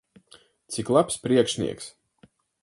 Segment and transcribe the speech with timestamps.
[0.75, 1.93] Cik labs priekšnieks!